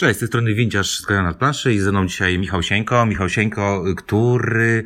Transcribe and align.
Cześć, 0.00 0.16
z 0.16 0.18
tej 0.18 0.28
strony 0.28 0.54
Winciarz 0.54 0.98
z 0.98 1.08
nad 1.08 1.36
planszy 1.36 1.74
i 1.74 1.78
ze 1.78 1.92
mną 1.92 2.06
dzisiaj 2.06 2.38
Michał 2.38 2.62
Sieńko. 2.62 3.06
Michał 3.06 3.28
Sieńko, 3.28 3.84
który 3.96 4.84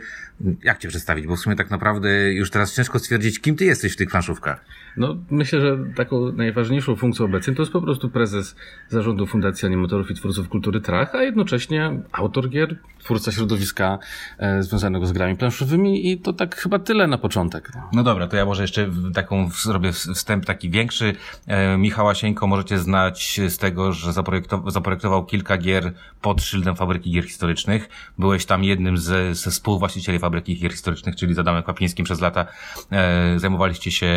jak 0.62 0.79
cię 0.79 0.88
przedstawić? 0.88 1.26
Bo 1.26 1.37
w 1.37 1.41
sumie 1.41 1.56
tak 1.56 1.71
naprawdę 1.71 2.33
już 2.33 2.50
teraz 2.50 2.75
ciężko 2.75 2.98
stwierdzić, 2.98 3.40
kim 3.40 3.56
ty 3.56 3.64
jesteś 3.64 3.93
w 3.93 3.96
tych 3.96 4.11
planszówkach. 4.11 4.64
No, 4.96 5.16
myślę, 5.30 5.61
że 5.61 5.79
taką 5.96 6.32
najważniejszą 6.32 6.96
funkcją 6.96 7.25
obecnie 7.27 7.54
to 7.54 7.62
jest 7.62 7.72
po 7.72 7.82
prostu 7.82 8.11
prezes 8.11 8.57
zarządu 8.89 9.27
Fundacji 9.27 9.66
Animatorów 9.66 10.11
i 10.11 10.14
Twórców 10.14 10.48
Kultury 10.48 10.80
Trach, 10.80 11.14
a 11.14 11.23
jednocześnie 11.23 12.00
autor 12.12 12.48
gier, 12.48 12.77
twórca 12.98 13.32
środowiska 13.32 13.98
e, 14.39 14.62
związanego 14.62 15.07
z 15.07 15.12
grami 15.12 15.36
planszowymi 15.36 16.11
i 16.11 16.18
to 16.18 16.32
tak 16.32 16.57
chyba 16.57 16.79
tyle 16.79 17.07
na 17.07 17.19
początek. 17.19 17.73
No, 17.93 18.03
dobra, 18.03 18.29
to 18.29 18.37
ja 18.37 18.45
może 18.45 18.62
jeszcze 18.62 18.91
taką 19.14 19.51
zrobię 19.51 19.93
wstęp 19.93 20.45
taki 20.45 20.71
większy. 20.71 21.12
E, 21.46 21.79
Michała 21.79 22.14
Sieńko 22.14 22.46
możecie 22.46 22.79
znać 22.79 23.41
z 23.48 23.59
tego, 23.59 23.93
że 23.93 24.12
zaprojektował, 24.12 24.71
zaprojektował 24.71 25.27
kilka 25.27 25.59
gier 25.59 25.93
pod 26.23 26.43
szyldem 26.43 26.77
Fabryki 26.77 27.11
Gier 27.11 27.25
Historycznych. 27.25 27.89
Byłeś 28.18 28.46
tam 28.46 28.64
jednym 28.64 28.98
ze, 28.98 29.35
ze 29.35 29.50
współwłaścicieli 29.50 30.18
Fabryki 30.25 30.57
Gier 30.57 30.73
Historycznych, 30.73 31.17
czyli 31.17 31.35
z 31.35 31.39
Adamem 31.39 31.63
Kwapińskim 31.63 32.05
przez 32.05 32.20
lata 32.20 32.47
e, 32.92 33.39
zajmowaliście 33.39 33.91
się 33.91 34.12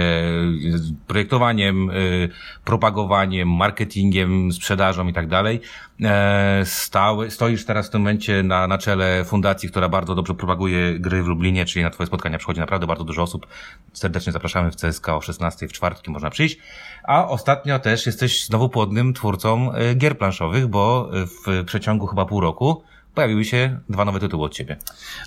projektowaniem, 1.07 1.89
y, 1.89 2.29
propagowaniem, 2.65 3.55
marketingiem, 3.55 4.51
sprzedażą 4.51 5.07
i 5.07 5.13
tak 5.13 5.27
dalej. 5.27 5.61
E, 6.03 6.61
stały, 6.65 7.31
stoisz 7.31 7.65
teraz 7.65 7.87
w 7.87 7.89
tym 7.89 8.01
momencie 8.01 8.43
na, 8.43 8.67
na 8.67 8.77
czele 8.77 9.25
fundacji, 9.25 9.69
która 9.69 9.89
bardzo 9.89 10.15
dobrze 10.15 10.33
propaguje 10.33 10.99
gry 10.99 11.23
w 11.23 11.27
Lublinie, 11.27 11.65
czyli 11.65 11.83
na 11.83 11.89
twoje 11.89 12.07
spotkania 12.07 12.37
przychodzi 12.37 12.59
naprawdę 12.59 12.87
bardzo 12.87 13.03
dużo 13.03 13.21
osób. 13.21 13.47
Serdecznie 13.93 14.33
zapraszamy 14.33 14.71
w 14.71 14.75
CSK 14.75 15.09
o 15.09 15.21
16 15.21 15.67
w 15.67 15.73
czwartki 15.73 16.11
można 16.11 16.29
przyjść. 16.29 16.57
A 17.03 17.27
ostatnio 17.27 17.79
też 17.79 18.05
jesteś 18.05 18.45
znowu 18.45 18.69
płodnym 18.69 19.13
twórcą 19.13 19.75
y, 19.75 19.95
gier 19.95 20.17
planszowych, 20.17 20.67
bo 20.67 21.09
w 21.13 21.63
przeciągu 21.65 22.07
chyba 22.07 22.25
pół 22.25 22.41
roku 22.41 22.83
pojawiły 23.17 23.45
się 23.45 23.79
dwa 23.89 24.05
nowe 24.05 24.19
tytuły 24.19 24.45
od 24.45 24.53
ciebie. 24.53 24.77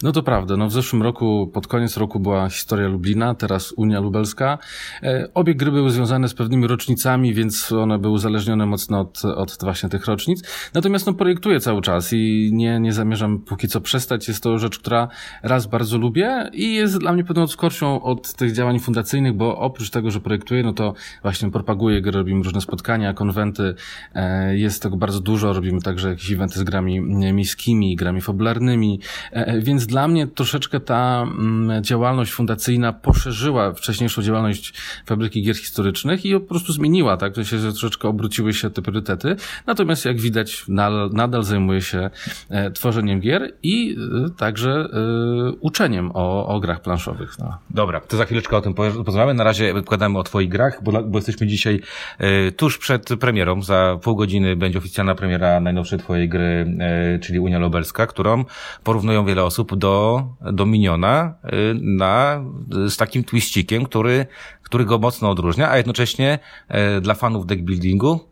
No 0.02 0.12
to 0.12 0.22
prawda. 0.22 0.56
No 0.56 0.66
w 0.66 0.72
zeszłym 0.72 1.02
roku, 1.02 1.50
pod 1.54 1.66
koniec 1.66 1.96
roku 1.96 2.20
była 2.20 2.48
historia 2.48 2.88
Lublina, 2.88 3.34
teraz 3.34 3.72
Unia 3.72 4.00
Lubelska. 4.00 4.58
E, 5.02 5.28
obie 5.34 5.54
gry 5.54 5.70
były 5.70 5.90
związane 5.90 6.28
z 6.28 6.34
pewnymi 6.34 6.66
rocznicami, 6.66 7.34
więc 7.34 7.72
one 7.72 7.98
były 7.98 8.14
uzależnione 8.14 8.66
mocno 8.66 9.00
od, 9.00 9.24
od 9.24 9.58
właśnie 9.60 9.88
tych 9.88 10.06
rocznic. 10.06 10.42
Natomiast 10.74 11.06
no 11.06 11.14
projektuję 11.14 11.60
cały 11.60 11.82
czas 11.82 12.12
i 12.12 12.50
nie, 12.52 12.80
nie 12.80 12.92
zamierzam 12.92 13.38
póki 13.38 13.68
co 13.68 13.80
przestać. 13.80 14.28
Jest 14.28 14.42
to 14.42 14.58
rzecz, 14.58 14.78
która 14.78 15.08
raz 15.42 15.66
bardzo 15.66 15.98
lubię 15.98 16.50
i 16.52 16.74
jest 16.74 16.98
dla 16.98 17.12
mnie 17.12 17.24
pewną 17.24 17.46
skorsią 17.46 18.02
od 18.02 18.34
tych 18.34 18.52
działań 18.52 18.78
fundacyjnych, 18.78 19.32
bo 19.32 19.58
oprócz 19.58 19.90
tego, 19.90 20.10
że 20.10 20.20
projektuję, 20.20 20.62
no 20.62 20.72
to 20.72 20.94
właśnie 21.22 21.50
propaguję 21.50 22.02
gry, 22.02 22.12
robimy 22.12 22.42
różne 22.42 22.60
spotkania, 22.60 23.14
konwenty. 23.14 23.74
E, 24.14 24.56
jest 24.56 24.82
tego 24.82 24.96
bardzo 24.96 25.20
dużo. 25.20 25.52
Robimy 25.52 25.80
także 25.82 26.08
jakieś 26.08 26.30
eventy 26.30 26.58
z 26.58 26.62
grami 26.62 27.00
miejskimi, 27.00 27.79
grami 27.96 28.20
fabularnymi, 28.20 29.00
e, 29.32 29.46
e, 29.46 29.60
więc 29.60 29.86
dla 29.86 30.08
mnie 30.08 30.26
troszeczkę 30.26 30.80
ta 30.80 31.22
mm, 31.22 31.84
działalność 31.84 32.32
fundacyjna 32.32 32.92
poszerzyła 32.92 33.72
wcześniejszą 33.72 34.22
działalność 34.22 34.74
Fabryki 35.06 35.42
Gier 35.42 35.56
Historycznych 35.56 36.26
i 36.26 36.32
po 36.32 36.40
prostu 36.40 36.72
zmieniła, 36.72 37.16
tak? 37.16 37.34
To 37.34 37.44
się 37.44 37.58
troszeczkę 37.58 38.08
obróciły 38.08 38.54
się 38.54 38.70
te 38.70 38.82
priorytety. 38.82 39.36
Natomiast 39.66 40.04
jak 40.04 40.20
widać, 40.20 40.64
nadal, 41.12 41.42
zajmuje 41.44 41.82
się 41.82 42.10
e, 42.50 42.70
tworzeniem 42.70 43.20
gier 43.20 43.52
i 43.62 43.96
także 44.36 44.88
uczeniem 45.60 46.10
o, 46.14 46.46
o 46.46 46.60
grach 46.60 46.82
planszowych. 46.82 47.38
No. 47.38 47.58
Dobra, 47.70 48.00
to 48.00 48.16
za 48.16 48.24
chwileczkę 48.24 48.56
o 48.56 48.60
tym 48.60 48.74
porozmawiamy. 48.74 49.34
Na 49.34 49.44
razie 49.44 49.74
podkładamy 49.74 50.18
o 50.18 50.22
Twoich 50.22 50.48
grach, 50.48 50.82
bo, 50.82 51.02
bo 51.02 51.18
jesteśmy 51.18 51.46
dzisiaj 51.46 51.80
tuż 52.56 52.78
przed 52.78 53.08
premierą. 53.20 53.62
Za 53.62 53.98
pół 54.02 54.16
godziny 54.16 54.56
będzie 54.56 54.78
oficjalna 54.78 55.14
premiera 55.14 55.60
najnowszej 55.60 55.98
Twojej 55.98 56.28
gry, 56.28 56.78
czyli 57.22 57.38
Unia 57.38 57.58
Lubelska, 57.70 58.06
którą 58.06 58.44
porównują 58.84 59.24
wiele 59.24 59.44
osób 59.44 59.76
do, 59.76 60.24
do 60.52 60.66
Miniona 60.66 61.34
y, 61.44 61.50
na, 61.80 62.44
z 62.88 62.96
takim 62.96 63.24
twiścikiem, 63.24 63.84
który, 63.84 64.26
który 64.62 64.84
go 64.84 64.98
mocno 64.98 65.30
odróżnia, 65.30 65.70
a 65.70 65.76
jednocześnie 65.76 66.38
y, 66.98 67.00
dla 67.00 67.14
fanów 67.14 67.46
deckbuildingu 67.46 68.29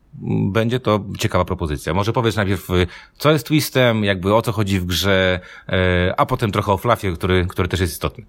będzie 0.52 0.80
to 0.80 1.04
ciekawa 1.18 1.44
propozycja. 1.44 1.94
Może 1.94 2.12
powiedz 2.12 2.36
najpierw, 2.36 2.70
y, 2.70 2.86
co 3.18 3.32
jest 3.32 3.46
twistem, 3.46 4.04
jakby 4.04 4.34
o 4.34 4.42
co 4.42 4.52
chodzi 4.52 4.80
w 4.80 4.84
grze, 4.84 5.40
a 6.16 6.26
potem 6.26 6.52
trochę 6.52 6.72
o 6.72 6.76
flafie, 6.76 7.12
który, 7.12 7.46
który 7.46 7.68
też 7.68 7.80
jest 7.80 7.92
istotny. 7.92 8.24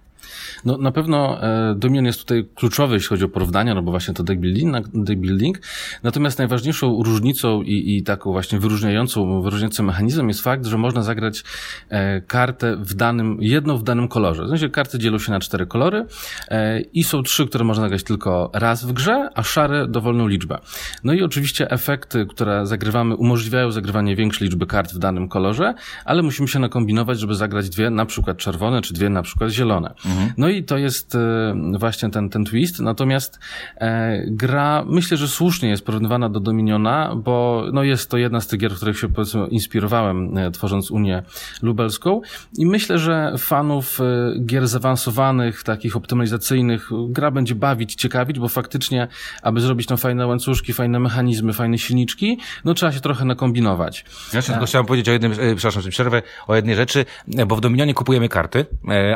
No 0.66 0.78
na 0.78 0.92
pewno 0.92 1.44
e, 1.44 1.76
Dominion 1.76 2.06
jest 2.06 2.20
tutaj 2.20 2.46
kluczowy, 2.56 2.96
jeśli 2.96 3.10
chodzi 3.10 3.26
o 3.26 3.30
porównania, 3.30 3.76
no 3.76 3.82
bo 3.82 3.92
właśnie 3.92 4.14
to 4.14 4.24
deck 4.24 4.40
building, 4.40 4.88
deck 4.94 5.20
building. 5.20 5.60
Natomiast 6.04 6.38
najważniejszą 6.38 7.04
różnicą 7.04 7.62
i, 7.62 7.98
i 7.98 8.04
taką 8.04 8.32
właśnie 8.32 8.60
wyróżniającą, 8.60 9.42
wyróżniającym 9.42 9.86
mechanizmem 9.86 10.28
jest 10.28 10.42
fakt, 10.42 10.66
że 10.66 10.78
można 10.78 11.04
zagrać 11.04 11.44
e, 11.90 12.22
kartę 12.22 12.76
w 12.76 12.94
danym, 12.94 13.38
jedną 13.42 13.78
w 13.78 13.84
danym 13.84 14.08
kolorze. 14.08 14.46
W 14.46 14.50
sensie 14.50 14.70
karty 14.70 15.00
dzielą 15.00 15.20
się 15.20 15.32
na 15.32 15.40
cztery 15.40 15.66
kolory 15.66 16.06
e, 16.48 16.82
i 16.82 17.04
są 17.04 17.24
trzy, 17.24 17.48
które 17.48 17.64
można 17.64 17.84
zagrać 17.84 18.04
tylko 18.04 18.52
raz 18.54 18.86
w 18.86 18.94
grze, 18.94 19.30
a 19.36 19.44
szare 19.44 19.88
dowolną 19.88 20.28
liczbę. 20.28 20.60
No 21.04 21.14
i 21.14 21.22
oczywiście 21.22 21.72
efekty, 21.80 22.26
które 22.26 22.66
zagrywamy, 22.66 23.16
umożliwiają 23.16 23.72
zagrywanie 23.72 24.16
większej 24.16 24.48
liczby 24.48 24.66
kart 24.68 24.94
w 24.94 25.00
danym 25.00 25.30
kolorze, 25.30 25.74
ale 26.06 26.22
musimy 26.22 26.48
się 26.48 26.60
nakombinować, 26.60 27.20
żeby 27.20 27.36
zagrać 27.36 27.70
dwie, 27.70 27.90
na 27.90 28.06
przykład 28.06 28.38
czerwone, 28.38 28.82
czy 28.82 28.94
dwie 28.94 29.10
na 29.10 29.22
przykład 29.22 29.50
zielone. 29.50 29.90
Mhm. 30.06 30.32
No 30.38 30.50
i 30.50 30.64
to 30.64 30.78
jest 30.78 31.16
e, 31.16 31.56
właśnie 31.80 32.10
ten, 32.10 32.30
ten 32.30 32.46
twist. 32.46 32.80
Natomiast 32.80 33.40
e, 33.78 34.24
gra, 34.28 34.86
myślę, 34.88 35.18
że 35.18 35.28
słusznie 35.28 35.70
jest 35.70 35.86
porównywana 35.86 36.30
do 36.30 36.40
Dominiona, 36.40 37.16
bo 37.16 37.64
no 37.74 37.84
jest 37.84 38.10
to 38.10 38.18
jedna 38.18 38.40
z 38.42 38.48
tych 38.48 38.60
gier, 38.60 38.72
w 38.72 38.76
których 38.76 39.00
się 39.00 39.10
powiedzmy 39.10 39.48
inspirowałem, 39.48 40.38
e, 40.38 40.52
tworząc 40.52 40.92
Unię 40.92 41.24
Lubelską. 41.62 42.22
I 42.58 42.66
myślę, 42.66 42.98
że 42.98 43.34
fanów 43.38 44.00
e, 44.02 44.40
gier 44.46 44.68
zaawansowanych, 44.68 45.64
takich 45.64 45.96
optymalizacyjnych, 45.96 46.90
gra 47.10 47.32
będzie 47.32 47.56
bawić, 47.56 47.96
ciekawić, 47.96 48.40
bo 48.40 48.48
faktycznie, 48.48 49.08
aby 49.42 49.62
zrobić 49.62 49.88
tam 49.88 49.98
fajne 49.98 50.28
łańcuszki, 50.28 50.74
fajne 50.74 51.00
mechanizmy, 51.00 51.54
fajne 51.54 51.69
silniczki, 51.78 52.40
no 52.66 52.74
trzeba 52.74 52.92
się 52.92 53.00
trochę 53.00 53.26
nakombinować. 53.26 54.06
Ja 54.34 54.42
tylko 54.42 54.66
chciałem 54.66 54.86
powiedzieć 54.86 55.10
o 55.10 55.12
jednym, 55.12 55.32
przepraszam, 55.32 55.82
że 55.82 55.90
przerwę, 55.90 56.22
o 56.48 56.56
jednej 56.56 56.76
rzeczy, 56.76 57.06
bo 57.48 57.56
w 57.56 57.62
Dominionie 57.62 57.94
kupujemy 57.94 58.30
karty, 58.30 58.66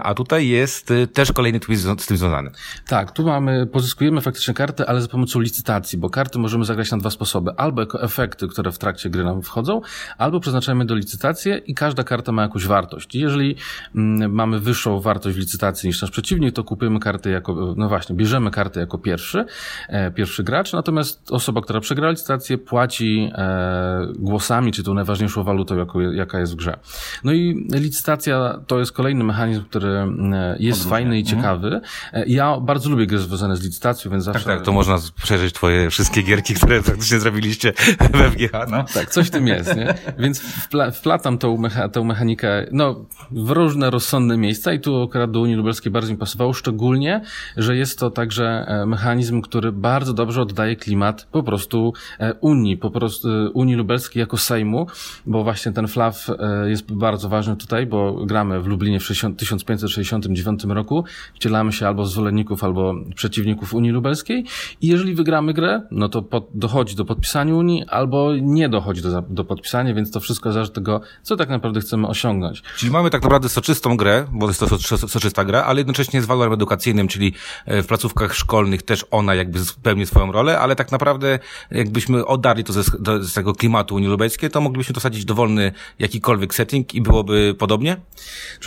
a 0.04 0.14
tutaj 0.14 0.48
jest 0.48 0.94
też 1.14 1.32
kolejny 1.32 1.60
twist 1.60 1.84
z 2.00 2.06
tym 2.06 2.18
związany. 2.18 2.52
Tak, 2.88 3.12
tu 3.12 3.24
mamy, 3.24 3.68
pozyskujemy 3.68 4.22
faktycznie 4.22 4.54
karty, 4.54 4.86
ale 4.88 5.02
za 5.02 5.08
pomocą 5.08 5.40
licytacji, 5.40 5.98
bo 6.00 6.10
karty 6.10 6.40
możemy 6.40 6.66
zagrać 6.66 6.92
na 6.92 6.98
dwa 6.98 7.10
sposoby. 7.10 7.52
Albo 7.58 7.82
jako 7.82 8.02
efekty, 8.02 8.48
które 8.48 8.72
w 8.72 8.78
trakcie 8.78 9.10
gry 9.10 9.24
nam 9.24 9.42
wchodzą, 9.42 9.82
albo 10.18 10.40
przeznaczamy 10.40 10.86
do 10.86 10.96
licytacji 10.96 11.52
i 11.66 11.76
każda 11.76 12.04
karta 12.04 12.32
ma 12.32 12.42
jakąś 12.42 12.66
wartość. 12.66 13.16
Jeżeli 13.16 13.56
mm, 13.96 14.32
mamy 14.32 14.60
wyższą 14.60 15.00
wartość 15.00 15.36
w 15.36 15.40
licytacji 15.40 15.88
niż 15.88 16.02
nasz 16.02 16.12
przeciwnik, 16.12 16.56
to 16.56 16.64
kupujemy 16.64 17.00
karty 17.00 17.30
jako, 17.30 17.74
no 17.78 17.90
właśnie, 17.90 18.16
bierzemy 18.16 18.52
karty 18.52 18.80
jako 18.80 18.98
pierwszy, 18.98 19.46
e, 19.90 20.12
pierwszy 20.12 20.44
gracz, 20.44 20.74
natomiast 20.74 21.32
osoba, 21.32 21.62
która 21.62 21.80
przegra 21.80 22.10
licytację, 22.10 22.33
płaci 22.66 23.32
e, 23.36 24.08
głosami, 24.20 24.72
czy 24.72 24.84
tą 24.84 24.94
najważniejszą 24.94 25.44
walutą, 25.44 25.78
jako, 25.78 26.02
jaka 26.02 26.40
jest 26.40 26.54
w 26.54 26.56
grze. 26.56 26.78
No 27.24 27.32
i 27.32 27.68
licytacja 27.72 28.60
to 28.68 28.80
jest 28.80 28.92
kolejny 28.92 29.24
mechanizm, 29.24 29.64
który 29.64 29.90
mm, 29.90 30.56
jest 30.60 30.90
fajny 30.90 31.04
fajny 31.04 31.18
i 31.18 31.22
mhm. 31.22 31.38
ciekawy. 31.38 31.82
E, 32.14 32.26
ja 32.28 32.60
bardzo 32.60 32.90
lubię 32.90 33.08
gry 33.08 33.20
związane 33.20 33.56
z 33.56 33.64
licytacją, 33.64 34.12
więc 34.12 34.24
zawsze... 34.24 34.46
Tak, 34.46 34.58
tak, 34.58 34.66
to 34.66 34.72
można 34.72 34.98
przejrzeć 35.24 35.54
twoje 35.54 35.90
wszystkie 35.90 36.22
gierki, 36.22 36.54
które 36.54 36.82
praktycznie 36.82 37.20
zrobiliście 37.20 37.74
we 38.14 38.32
FGH, 38.32 38.52
no. 38.72 38.86
Tak, 38.94 39.10
coś 39.10 39.28
w 39.28 39.30
tym 39.30 39.48
jest, 39.48 39.76
nie? 39.76 39.94
Więc 40.20 40.40
wpla 40.40 40.92
wplatam 40.92 41.38
tą, 41.38 41.58
mecha 41.58 41.90
tą 41.90 42.04
mechanikę, 42.04 42.66
no, 42.72 43.06
w 43.32 43.50
różne 43.50 43.90
rozsądne 43.90 44.38
miejsca 44.38 44.74
i 44.74 44.80
tu 44.80 45.04
akurat 45.04 45.32
do 45.32 45.42
Unii 45.42 45.56
Lubelskiej 45.56 45.92
bardzo 45.92 46.12
mi 46.12 46.18
pasowało, 46.18 46.54
szczególnie, 46.54 47.22
że 47.58 47.76
jest 47.76 48.00
to 48.00 48.12
także 48.12 48.66
e, 48.68 48.86
mechanizm, 48.86 49.42
który 49.42 49.72
bardzo 49.72 50.14
dobrze 50.14 50.42
oddaje 50.42 50.76
klimat 50.76 51.28
po 51.32 51.44
prostu 51.44 51.94
e, 52.20 52.23
Unii, 52.42 52.78
po 52.78 52.92
prostu 52.92 53.28
Unii 53.54 53.76
Lubelskiej 53.76 54.20
jako 54.20 54.38
Sejmu, 54.38 54.88
bo 55.26 55.44
właśnie 55.44 55.72
ten 55.72 55.88
flaw 55.88 56.28
jest 56.66 56.94
bardzo 56.94 57.30
ważny 57.30 57.56
tutaj, 57.56 57.86
bo 57.86 58.26
gramy 58.26 58.62
w 58.62 58.68
Lublinie 58.68 59.00
w 59.00 59.08
1569 59.08 60.64
roku, 60.64 61.04
wcielamy 61.36 61.72
się 61.72 61.88
albo 61.88 62.06
zwolenników, 62.06 62.64
albo 62.64 62.96
przeciwników 63.16 63.74
Unii 63.74 63.92
Lubelskiej 63.92 64.46
i 64.82 64.88
jeżeli 64.88 65.16
wygramy 65.16 65.54
grę, 65.54 65.82
no 65.92 66.10
to 66.10 66.22
pod, 66.22 66.48
dochodzi 66.54 66.96
do 66.96 67.06
podpisania 67.06 67.56
Unii, 67.56 67.84
albo 67.88 68.32
nie 68.42 68.70
dochodzi 68.70 69.02
do, 69.02 69.22
do 69.22 69.44
podpisania, 69.44 69.94
więc 69.94 70.12
to 70.12 70.20
wszystko 70.20 70.52
zależy 70.52 70.70
od 70.70 70.76
tego, 70.76 71.02
co 71.22 71.36
tak 71.36 71.50
naprawdę 71.50 71.80
chcemy 71.80 72.08
osiągnąć. 72.08 72.64
Czyli 72.78 72.92
mamy 72.92 73.10
tak 73.10 73.24
naprawdę 73.24 73.50
soczystą 73.50 73.98
grę, 73.98 74.26
bo 74.32 74.48
jest 74.48 74.60
to 74.60 74.68
soczysta 75.08 75.46
gra, 75.46 75.64
ale 75.64 75.80
jednocześnie 75.80 76.22
z 76.22 76.26
walorem 76.26 76.54
edukacyjnym, 76.54 77.08
czyli 77.08 77.34
e, 77.66 77.82
w 77.84 77.88
placówkach 77.88 78.36
szkolnych 78.36 78.82
też 78.82 79.06
ona 79.12 79.36
jakby 79.36 79.60
spełni 79.60 80.06
swoją 80.06 80.32
rolę, 80.32 80.60
ale 80.60 80.76
tak 80.76 80.92
naprawdę 80.92 81.40
jakbyśmy 81.72 82.13
oddali 82.26 82.64
to 82.64 82.74
ze, 82.74 82.84
z 83.22 83.34
tego 83.34 83.54
klimatu 83.54 83.96
Unii 83.96 84.10
Lubelskiej, 84.10 84.50
to 84.50 84.62
moglibyśmy 84.62 84.94
dosadzić 84.94 85.26
dowolny 85.26 85.72
jakikolwiek 86.00 86.54
setting 86.54 86.96
i 86.96 87.02
byłoby 87.02 87.56
podobnie? 87.60 87.98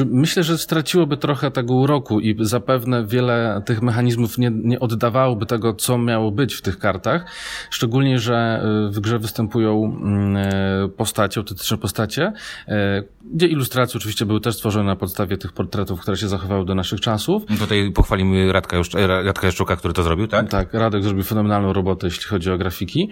Myślę, 0.06 0.42
że 0.42 0.58
straciłoby 0.58 1.16
trochę 1.16 1.50
tego 1.50 1.74
uroku 1.74 2.20
i 2.20 2.36
zapewne 2.40 3.06
wiele 3.06 3.62
tych 3.66 3.82
mechanizmów 3.82 4.38
nie, 4.38 4.50
nie 4.50 4.80
oddawałoby 4.80 5.46
tego, 5.46 5.74
co 5.74 5.98
miało 5.98 6.30
być 6.30 6.54
w 6.54 6.62
tych 6.62 6.78
kartach. 6.78 7.24
Szczególnie, 7.70 8.18
że 8.18 8.62
y, 8.88 8.92
w 8.92 9.00
grze 9.00 9.18
występują 9.18 9.84
mm, 9.84 10.36
e, 10.36 10.88
postacie, 10.88 11.40
autentyczne 11.40 11.78
postacie, 11.78 12.32
e, 12.68 13.02
gdzie 13.34 13.46
ilustracje 13.46 13.98
oczywiście 13.98 14.26
były 14.26 14.40
też 14.40 14.54
stworzone 14.54 14.84
na 14.84 14.96
podstawie 14.96 15.36
tych 15.36 15.52
portretów, 15.52 16.00
które 16.00 16.16
się 16.16 16.28
zachowały 16.28 16.64
do 16.64 16.74
naszych 16.74 17.00
czasów. 17.00 17.42
Tutaj 17.58 17.92
pochwalimy 17.94 18.52
Radka, 18.52 18.76
Radka 19.24 19.46
Jaszczuka, 19.46 19.76
który 19.76 19.94
to 19.94 20.02
zrobił, 20.02 20.26
tak? 20.26 20.48
Tak, 20.48 20.74
Radek 20.74 21.02
zrobił 21.02 21.24
fenomenalną 21.24 21.72
robotę, 21.72 22.06
jeśli 22.06 22.24
chodzi 22.24 22.50
o 22.50 22.58
grafiki. 22.58 23.10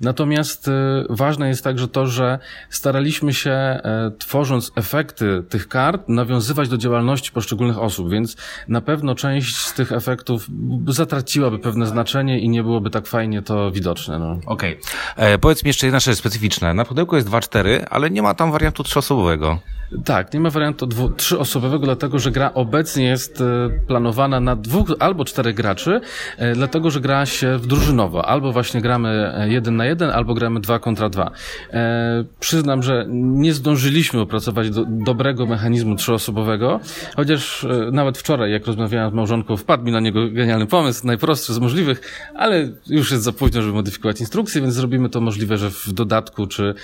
Natomiast 0.00 0.68
y, 0.68 0.72
ważne 1.10 1.48
jest 1.48 1.64
także 1.64 1.88
to, 1.88 2.06
że 2.06 2.38
staraliśmy 2.70 3.34
się, 3.34 3.50
e, 3.50 4.10
tworząc 4.18 4.72
efekty 4.76 5.42
tych 5.48 5.68
kart, 5.68 6.08
nawiązywać 6.08 6.68
do 6.68 6.78
działalności 6.78 7.32
poszczególnych 7.32 7.78
osób, 7.78 8.10
więc 8.10 8.36
na 8.68 8.80
pewno 8.80 9.14
część 9.14 9.56
z 9.56 9.74
tych 9.74 9.92
efektów 9.92 10.46
zatraciłaby 10.88 11.58
pewne 11.58 11.86
znaczenie 11.86 12.40
i 12.40 12.48
nie 12.48 12.62
byłoby 12.62 12.90
tak 12.90 13.06
fajnie 13.06 13.42
to 13.42 13.70
widoczne. 13.70 14.18
No. 14.18 14.38
Okej. 14.46 14.78
Okay. 15.14 15.26
E, 15.26 15.38
powiedz 15.38 15.64
mi 15.64 15.68
jeszcze 15.68 15.86
jedna 15.86 16.00
rzecz 16.00 16.18
specyficzna. 16.18 16.74
Na 16.74 16.84
pudełku 16.84 17.16
jest 17.16 17.28
2-4, 17.28 17.84
ale 17.90 18.10
nie 18.10 18.22
ma 18.22 18.34
tam 18.34 18.52
wariantu 18.52 18.82
trzyosobowego. 18.82 19.58
Tak, 20.04 20.34
nie 20.34 20.40
ma 20.40 20.50
wariantu 20.50 20.86
dwu, 20.86 21.10
trzyosobowego, 21.10 21.84
dlatego 21.84 22.18
że 22.18 22.30
gra 22.30 22.54
obecnie 22.54 23.04
jest 23.04 23.40
e, 23.40 23.44
planowana 23.86 24.40
na 24.40 24.56
dwóch 24.56 24.88
albo 24.98 25.24
czterech 25.24 25.54
graczy, 25.54 26.00
e, 26.38 26.54
dlatego 26.54 26.90
że 26.90 27.00
gra 27.00 27.26
się 27.26 27.58
w 27.58 27.66
drużynowo. 27.66 28.28
Albo 28.28 28.52
właśnie 28.52 28.80
gramy 28.80 29.32
e, 29.34 29.48
jeden 29.48 29.76
na 29.76 29.86
jeden, 29.86 30.10
albo 30.10 30.34
gramy 30.34 30.60
dwa 30.60 30.78
kontra 30.78 31.08
dwa. 31.08 31.30
E, 31.72 32.24
przyznam, 32.40 32.82
że 32.82 33.06
nie 33.08 33.54
zdążyliśmy 33.54 34.20
opracować 34.20 34.70
do, 34.70 34.84
dobrego 34.88 35.46
mechanizmu 35.46 35.96
trzyosobowego, 35.96 36.80
chociaż 37.16 37.66
nawet 37.92 38.18
wczoraj, 38.18 38.52
jak 38.52 38.66
rozmawiałem 38.66 39.10
z 39.10 39.14
małżonką, 39.14 39.56
wpadł 39.56 39.84
mi 39.84 39.92
na 39.92 40.00
niego 40.00 40.30
genialny 40.30 40.66
pomysł, 40.66 41.06
najprostszy 41.06 41.54
z 41.54 41.58
możliwych, 41.58 42.00
ale 42.34 42.68
już 42.86 43.10
jest 43.10 43.24
za 43.24 43.32
późno, 43.32 43.62
żeby 43.62 43.74
modyfikować 43.74 44.20
instrukcję, 44.20 44.60
więc 44.60 44.74
zrobimy 44.74 45.08
to 45.08 45.20
możliwe, 45.20 45.58
że 45.58 45.70
w 45.70 45.92
dodatku, 45.92 46.46
czy, 46.46 46.74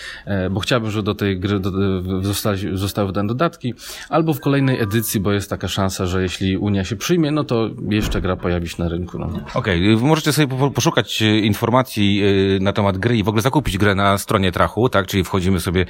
bo 0.50 0.60
chciałbym, 0.60 0.90
żeby 0.90 1.02
do 1.02 1.14
tej 1.14 1.40
gry 1.40 1.60
do, 1.60 1.70
zostały 2.92 3.06
wydane 3.06 3.28
dodatki, 3.28 3.74
albo 4.08 4.34
w 4.34 4.40
kolejnej 4.40 4.80
edycji, 4.80 5.20
bo 5.20 5.32
jest 5.32 5.50
taka 5.50 5.68
szansa, 5.68 6.06
że 6.06 6.22
jeśli 6.22 6.56
Unia 6.56 6.84
się 6.84 6.96
przyjmie, 6.96 7.30
no 7.30 7.44
to 7.44 7.70
jeszcze 7.90 8.20
gra 8.20 8.36
pojawi 8.36 8.68
się 8.68 8.82
na 8.82 8.88
rynku. 8.88 9.18
No. 9.18 9.26
Okej, 9.54 9.94
okay. 9.94 10.08
możecie 10.08 10.32
sobie 10.32 10.70
poszukać 10.70 11.22
e, 11.22 11.38
informacji 11.38 12.22
e, 12.22 12.60
na 12.60 12.72
temat 12.72 12.98
gry 12.98 13.16
i 13.16 13.22
w 13.22 13.28
ogóle 13.28 13.42
zakupić 13.42 13.78
grę 13.78 13.94
na 13.94 14.18
stronie 14.18 14.52
Trachu, 14.52 14.88
tak? 14.88 15.06
Czyli 15.06 15.24
wchodzimy 15.24 15.60
sobie, 15.60 15.86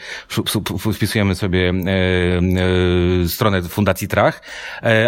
wpisujemy 0.93 1.34
sobie 1.34 1.70
e, 1.70 3.28
stronę 3.28 3.62
Fundacji 3.62 4.08
Trach, 4.08 4.43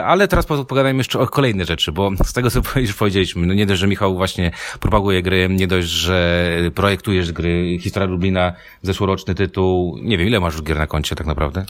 ale 0.04 0.28
teraz 0.28 0.46
pogadajmy 0.46 0.98
jeszcze 0.98 1.18
o 1.18 1.26
kolejne 1.26 1.64
rzeczy, 1.64 1.92
bo 1.92 2.10
z 2.24 2.32
tego 2.32 2.50
co 2.50 2.62
powiedzieliśmy, 2.98 3.46
no 3.46 3.54
nie 3.54 3.66
dość, 3.66 3.80
że 3.80 3.86
Michał 3.86 4.14
właśnie 4.14 4.50
propaguje 4.80 5.22
gry, 5.22 5.48
nie 5.50 5.66
dość, 5.66 5.88
że 5.88 6.48
projektujesz 6.74 7.32
gry, 7.32 7.78
Historia 7.80 8.08
Lublina, 8.08 8.52
zeszłoroczny 8.82 9.34
tytuł, 9.34 9.98
nie 10.02 10.18
wiem, 10.18 10.26
ile 10.26 10.40
masz 10.40 10.54
już 10.54 10.62
gier 10.62 10.78
na 10.78 10.86
koncie 10.86 11.16
tak 11.16 11.26
naprawdę? 11.26 11.64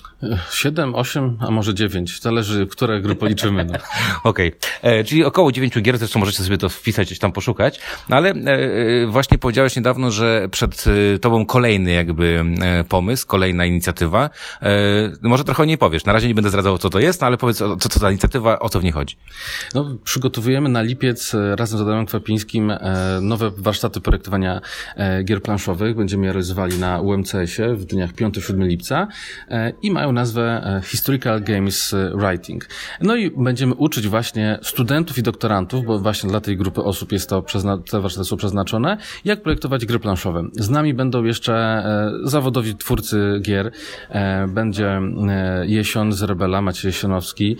Siedem, 0.53 0.95
osiem, 0.95 1.39
a 1.41 1.51
może 1.51 1.75
dziewięć. 1.75 2.21
Zależy, 2.21 2.67
które 2.67 3.01
gry 3.01 3.15
policzymy. 3.15 3.65
No. 3.65 3.79
Okej. 4.31 4.49
Okay. 4.49 4.91
E, 4.93 5.05
czyli 5.05 5.25
około 5.25 5.53
dziewięciu 5.53 5.81
gier, 5.81 5.99
zresztą 5.99 6.21
możecie 6.21 6.43
sobie 6.43 6.59
to 6.59 6.69
wpisać, 6.69 7.07
gdzieś 7.07 7.19
tam 7.19 7.33
poszukać. 7.33 7.81
No 8.09 8.17
ale 8.17 8.31
e, 8.31 8.33
e, 8.33 9.07
właśnie 9.07 9.39
powiedziałeś 9.39 9.77
niedawno, 9.77 10.11
że 10.11 10.49
przed 10.51 10.85
tobą 11.21 11.47
kolejny 11.47 11.93
jakby 11.93 12.45
pomysł, 12.89 13.27
kolejna 13.27 13.65
inicjatywa. 13.65 14.31
Może 15.23 15.45
trochę 15.45 15.63
o 15.63 15.67
niej 15.67 15.79
powiesz. 15.79 16.05
Na 16.05 16.13
razie 16.13 16.29
nie 16.29 16.35
będę 16.35 16.51
zdradzał, 16.51 16.79
co 16.79 16.91
to 16.91 17.01
jest, 17.01 17.21
no 17.21 17.27
ale 17.27 17.37
powiedz, 17.37 17.59
co 17.59 17.89
to 17.89 18.01
za 18.01 18.11
inicjatywa, 18.11 18.59
o 18.59 18.69
co 18.69 18.81
w 18.81 18.83
niej 18.83 18.93
chodzi. 18.93 19.17
No, 19.75 19.97
przygotowujemy 20.05 20.69
na 20.69 20.83
lipiec 20.83 21.37
razem 21.55 21.79
z 21.79 21.83
Adamem 21.83 22.07
Kwapińskim 22.07 22.73
nowe 23.21 23.51
warsztaty 23.57 24.01
projektowania 24.01 24.61
gier 25.25 25.43
planszowych. 25.43 25.97
Będziemy 25.97 26.27
je 26.27 26.33
realizowali 26.33 26.79
na 26.79 27.01
UMCS-ie 27.01 27.75
w 27.75 27.85
dniach 27.85 28.13
5-7 28.13 28.67
lipca 28.67 29.09
i 29.83 29.91
mają 29.91 30.13
nazwę 30.15 30.43
e, 30.43 30.81
Historical 30.85 31.43
Games 31.43 31.95
Writing. 32.15 32.69
No 33.01 33.17
i 33.17 33.31
będziemy 33.31 33.75
uczyć 33.75 34.09
właśnie 34.09 34.59
studentów 34.63 35.19
i 35.19 35.23
doktorantów, 35.23 35.85
bo 35.85 35.99
właśnie 35.99 36.31
dla 36.31 36.41
tej 36.41 36.57
grupy 36.57 36.83
osób 36.83 37.13
jest 37.13 37.29
to, 37.29 37.45
te 37.91 38.01
warsztaty 38.01 38.25
są 38.25 38.37
przeznaczone, 38.37 38.97
jak 39.25 39.43
projektować 39.43 39.87
gry 39.87 39.99
planszowe. 39.99 40.43
Z 40.53 40.71
nami 40.71 40.95
będą 40.95 41.25
jeszcze 41.25 41.55
e, 41.55 42.13
zawodowi 42.25 42.77
twórcy 42.77 43.41
gier. 43.43 43.71
E, 44.09 44.49
będzie 44.49 45.01
Jesion 45.67 46.13
z 46.13 46.23
Rebela, 46.23 46.63
Maciej 46.63 46.89
Jesionowski, 46.89 47.57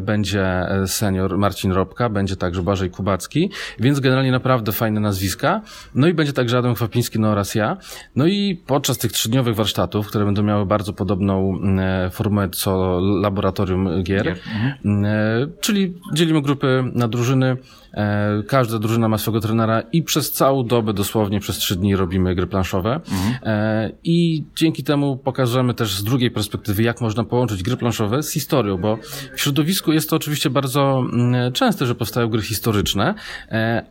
będzie 0.00 0.66
senior 0.86 1.38
Marcin 1.38 1.72
Robka, 1.72 2.08
będzie 2.08 2.36
także 2.36 2.62
Błażej 2.62 2.90
Kubacki, 2.90 3.50
więc 3.78 4.00
generalnie 4.00 4.32
naprawdę 4.32 4.72
fajne 4.72 5.00
nazwiska. 5.00 5.62
No 5.94 6.06
i 6.06 6.14
będzie 6.14 6.32
także 6.32 6.58
Adam 6.58 6.74
Kwapiński, 6.74 7.18
no 7.18 7.28
oraz 7.28 7.54
ja. 7.54 7.76
No 8.16 8.26
i 8.26 8.62
podczas 8.66 8.98
tych 8.98 9.12
trzydniowych 9.12 9.54
warsztatów, 9.54 10.08
które 10.08 10.24
będą 10.24 10.42
miały 10.42 10.66
bardzo 10.66 10.92
podobną 10.92 11.58
E, 11.80 12.10
formułę 12.10 12.48
co 12.48 13.00
laboratorium 13.00 14.02
gier. 14.02 14.24
gier. 14.24 14.38
Mhm. 14.54 15.04
E, 15.04 15.46
czyli 15.60 15.94
dzielimy 16.14 16.42
grupy 16.42 16.84
na 16.94 17.08
drużyny, 17.08 17.56
E, 17.94 18.42
każda 18.48 18.78
drużyna 18.78 19.08
ma 19.08 19.18
swojego 19.18 19.40
trenera 19.40 19.82
i 19.92 20.02
przez 20.02 20.32
całą 20.32 20.66
dobę, 20.66 20.92
dosłownie 20.92 21.40
przez 21.40 21.58
trzy 21.58 21.76
dni 21.76 21.96
robimy 21.96 22.34
gry 22.34 22.46
planszowe. 22.46 22.94
Mhm. 22.94 23.92
I 24.04 24.44
dzięki 24.56 24.84
temu 24.84 25.16
pokażemy 25.16 25.74
też 25.74 25.94
z 25.94 26.04
drugiej 26.04 26.30
perspektywy, 26.30 26.82
jak 26.82 27.00
można 27.00 27.24
połączyć 27.24 27.62
gry 27.62 27.76
planszowe 27.76 28.22
z 28.22 28.32
historią, 28.32 28.76
bo 28.76 28.98
w 29.34 29.40
środowisku 29.40 29.92
jest 29.92 30.10
to 30.10 30.16
oczywiście 30.16 30.50
bardzo 30.50 31.04
mm, 31.12 31.52
częste, 31.52 31.86
że 31.86 31.94
powstają 31.94 32.28
gry 32.28 32.42
historyczne, 32.42 33.14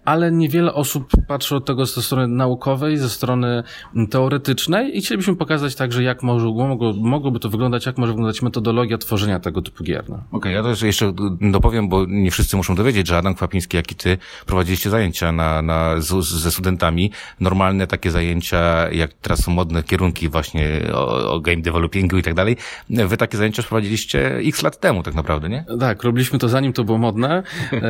ale 0.05 0.31
niewiele 0.31 0.73
osób 0.73 1.11
patrzy 1.27 1.55
od 1.55 1.65
tego 1.65 1.85
ze 1.85 2.01
strony 2.01 2.27
naukowej, 2.27 2.97
ze 2.97 3.09
strony 3.09 3.63
mm, 3.95 4.07
teoretycznej 4.07 4.97
i 4.97 5.01
chcielibyśmy 5.01 5.35
pokazać 5.35 5.75
także, 5.75 6.03
jak 6.03 6.23
mogło, 6.23 6.93
mogłoby 6.93 7.39
to 7.39 7.49
wyglądać, 7.49 7.68
jak 7.85 7.97
może 7.97 8.11
wyglądać 8.11 8.41
metodologia 8.41 8.97
tworzenia 8.97 9.39
tego 9.39 9.61
typu 9.61 9.83
gier. 9.83 10.09
No. 10.09 10.15
Okej, 10.15 10.25
okay, 10.31 10.51
ja 10.51 10.63
to 10.63 10.85
jeszcze 10.85 11.13
dopowiem, 11.41 11.89
bo 11.89 12.05
nie 12.07 12.31
wszyscy 12.31 12.57
muszą 12.57 12.75
dowiedzieć, 12.75 13.07
że 13.07 13.17
Adam 13.17 13.35
Kwapiński, 13.35 13.77
jak 13.77 13.91
i 13.91 13.95
ty 13.95 14.17
prowadziliście 14.45 14.89
zajęcia 14.89 15.31
na, 15.31 15.61
na, 15.61 16.01
z, 16.01 16.25
ze 16.25 16.51
studentami. 16.51 17.11
Normalne 17.39 17.87
takie 17.87 18.11
zajęcia, 18.11 18.89
jak 18.91 19.13
teraz 19.13 19.43
są 19.43 19.51
modne 19.51 19.83
kierunki 19.83 20.29
właśnie 20.29 20.81
o, 20.93 21.31
o 21.31 21.39
game 21.39 21.61
developingu 21.61 22.17
i 22.17 22.23
tak 22.23 22.33
dalej. 22.33 22.57
Wy 22.89 23.17
takie 23.17 23.37
zajęcia 23.37 23.63
prowadziliście 23.63 24.37
x 24.37 24.63
lat 24.63 24.79
temu 24.79 25.03
tak 25.03 25.15
naprawdę, 25.15 25.49
nie? 25.49 25.65
Tak, 25.79 26.03
robiliśmy 26.03 26.39
to 26.39 26.49
zanim 26.49 26.73
to 26.73 26.83
było 26.83 26.97
modne. 26.97 27.43
E, 27.73 27.81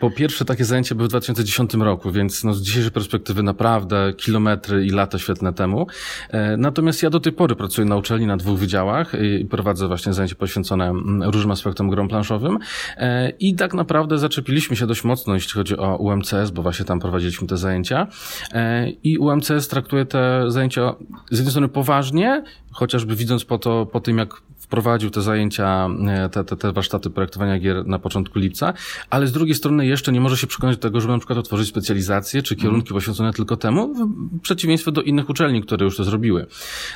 po 0.00 0.10
pierwsze 0.10 0.44
takie 0.44 0.64
zajęcia 0.64 0.94
były 0.94 1.08
w 1.08 1.10
2010 1.10 1.74
roku, 1.74 2.12
więc 2.12 2.44
no, 2.44 2.54
z 2.54 2.62
dzisiejszej 2.62 2.92
perspektywy 2.92 3.42
naprawdę 3.42 4.12
kilometry 4.16 4.86
i 4.86 4.90
lata 4.90 5.18
świetne 5.18 5.52
temu. 5.52 5.86
E, 6.30 6.56
natomiast 6.56 7.02
ja 7.02 7.10
do 7.10 7.20
tej 7.20 7.32
pory 7.32 7.56
pracuję 7.56 7.88
na 7.88 7.96
uczelni 7.96 8.26
na 8.26 8.36
dwóch 8.36 8.58
wydziałach 8.58 9.14
i 9.20 9.44
prowadzę 9.44 9.88
właśnie 9.88 10.12
zajęcia 10.12 10.34
poświęcone 10.34 10.88
mm, 10.88 11.22
różnym 11.30 11.50
aspektom 11.50 11.90
grom 11.90 12.08
planszowym 12.08 12.58
e, 12.96 13.30
i 13.30 13.54
tak 13.54 13.74
naprawdę 13.74 14.18
zaczepiliśmy 14.18 14.76
się 14.76 14.86
dość 14.86 15.04
mocno, 15.04 15.34
jeśli 15.34 15.52
chodzi 15.52 15.76
o 15.76 15.96
UMCS, 15.96 16.50
bo 16.54 16.62
właśnie 16.62 16.84
tam 16.84 17.00
prowadziliśmy 17.00 17.46
te 17.46 17.56
zajęcia. 17.56 18.06
E, 18.52 18.90
I 18.90 19.18
UMCS 19.18 19.68
traktuje 19.68 20.04
te 20.04 20.44
zajęcia 20.50 20.94
z 21.30 21.36
jednej 21.36 21.50
strony 21.50 21.68
poważnie, 21.68 22.44
chociażby 22.72 23.16
widząc 23.16 23.44
po, 23.44 23.58
to, 23.58 23.86
po 23.86 24.00
tym, 24.00 24.18
jak 24.18 24.42
wprowadził 24.70 25.10
te 25.10 25.22
zajęcia, 25.22 25.88
e, 26.08 26.28
te, 26.28 26.44
te, 26.44 26.56
te 26.56 26.72
warsztaty 26.72 27.10
projektowania 27.10 27.58
gier 27.58 27.86
na 27.86 27.98
początku 27.98 28.38
lipca, 28.38 28.72
ale 29.10 29.26
z 29.26 29.32
drugiej 29.32 29.54
strony 29.54 29.86
jeszcze 29.86 30.12
nie 30.12 30.20
może 30.20 30.36
się 30.36 30.46
przekonać 30.46 30.76
do 30.76 30.82
tego, 30.82 31.00
żeby 31.00 31.12
na 31.12 31.18
przykład 31.18 31.38
otworzyć 31.38 31.68
specjalizacje 31.68 32.42
czy 32.42 32.56
kierunki 32.56 32.88
mm. 32.90 32.94
poświęcone 32.94 33.32
tylko 33.32 33.56
temu, 33.56 33.94
w 33.94 34.40
przeciwieństwie 34.40 34.92
do 34.92 35.02
innych 35.02 35.30
uczelni, 35.30 35.62
które 35.62 35.84
już 35.84 35.96
to 35.96 36.04
zrobiły. 36.04 36.46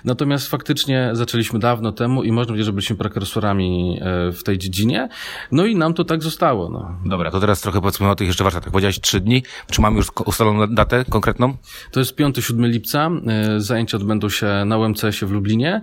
Natomiast 0.05 0.49
faktycznie 0.49 1.11
zaczęliśmy 1.13 1.59
dawno 1.59 1.93
temu 1.93 2.23
i 2.23 2.33
można 2.33 2.47
powiedzieć, 2.47 2.67
że 2.67 2.73
byliśmy 2.73 2.97
prekursorami 2.97 3.99
e, 4.01 4.33
w 4.33 4.43
tej 4.43 4.59
dziedzinie, 4.59 5.09
no 5.53 5.67
i 5.67 5.77
nam 5.77 5.95
to 5.95 6.05
tak 6.05 6.23
zostało. 6.23 6.69
No. 6.69 6.99
Dobra, 7.05 7.31
to 7.31 7.41
teraz 7.41 7.61
trochę 7.61 7.81
powiedzmy 7.81 8.11
o 8.11 8.15
tych 8.15 8.27
jeszcze 8.27 8.45
warsztatach. 8.45 8.73
Powiedziałeś 8.73 9.01
trzy 9.01 9.21
dni. 9.21 9.43
Czy 9.71 9.81
mamy 9.81 9.97
już 9.97 10.07
ustaloną 10.25 10.75
datę 10.75 11.05
konkretną? 11.11 11.57
To 11.91 12.01
jest 12.01 12.17
5-7 12.17 12.69
lipca. 12.69 13.11
E, 13.27 13.61
zajęcia 13.61 13.97
odbędą 13.97 14.29
się 14.29 14.65
na 14.67 14.79
UMCS-ie 14.79 15.29
w 15.29 15.33
Lublinie 15.33 15.81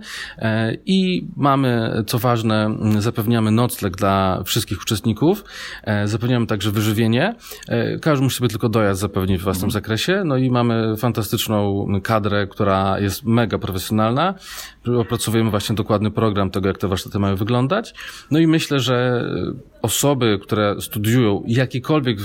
i 0.86 1.26
mamy 1.36 1.81
co 2.06 2.18
ważne, 2.18 2.76
zapewniamy 2.98 3.50
nocleg 3.50 3.96
dla 3.96 4.42
wszystkich 4.44 4.82
uczestników, 4.82 5.44
e, 5.84 6.08
zapewniamy 6.08 6.46
także 6.46 6.70
wyżywienie. 6.70 7.34
E, 7.68 7.98
każdy 7.98 8.24
musi 8.24 8.36
sobie 8.36 8.48
tylko 8.48 8.68
dojazd 8.68 9.00
zapewnić 9.00 9.40
w 9.40 9.44
własnym 9.44 9.70
zakresie. 9.70 10.22
No 10.24 10.36
i 10.36 10.50
mamy 10.50 10.96
fantastyczną 10.96 11.86
kadrę, 12.02 12.46
która 12.46 12.98
jest 12.98 13.24
mega 13.24 13.58
profesjonalna. 13.58 14.34
Opracowujemy 14.98 15.50
właśnie 15.50 15.76
dokładny 15.76 16.10
program 16.10 16.50
tego, 16.50 16.68
jak 16.68 16.78
te 16.78 16.88
warsztaty 16.88 17.18
mają 17.18 17.36
wyglądać. 17.36 17.94
No 18.30 18.38
i 18.38 18.46
myślę, 18.46 18.80
że 18.80 19.24
osoby, 19.82 20.38
które 20.42 20.80
studiują 20.80 21.42
jakikolwiek 21.46 22.18